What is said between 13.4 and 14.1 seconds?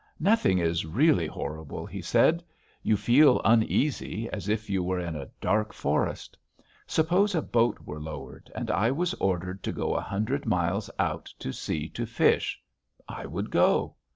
go.